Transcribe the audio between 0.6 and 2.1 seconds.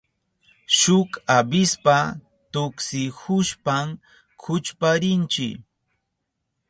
Shuk avispa